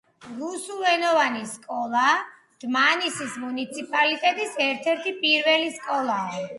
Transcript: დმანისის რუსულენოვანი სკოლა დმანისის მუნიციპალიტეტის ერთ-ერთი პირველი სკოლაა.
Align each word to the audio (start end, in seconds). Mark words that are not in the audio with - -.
დმანისის 0.21 0.37
რუსულენოვანი 0.43 1.43
სკოლა 1.51 2.07
დმანისის 2.65 3.39
მუნიციპალიტეტის 3.45 4.61
ერთ-ერთი 4.71 5.19
პირველი 5.23 5.75
სკოლაა. 5.81 6.47